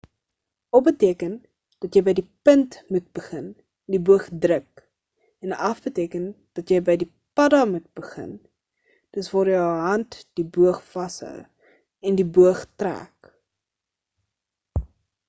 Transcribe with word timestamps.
op 0.77 0.83
beteken 0.85 1.33
dat 1.81 1.97
jy 1.97 2.01
by 2.05 2.13
die 2.19 2.23
punt 2.47 2.77
moet 2.93 3.05
begin 3.19 3.43
en 3.57 3.91
die 3.95 3.99
boog 4.09 4.23
druk 4.45 4.81
en 5.47 5.53
af 5.67 5.83
beteken 5.89 6.25
dat 6.59 6.73
jy 6.73 6.79
by 6.87 6.95
die 7.03 7.09
padda 7.41 7.59
moet 7.73 7.85
begin 8.01 8.31
dis 9.19 9.29
waar 9.35 9.53
jou 9.55 9.69
hand 9.83 10.19
die 10.41 10.47
boog 10.57 10.79
vashou 10.95 11.35
en 12.07 12.17
die 12.23 12.29
boog 12.39 12.65
trek 12.85 13.31